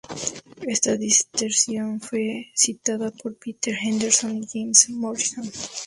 [0.65, 4.93] Esta disertación fue citada por Peter Henderson y James H.
[4.93, 5.51] Morris Jr.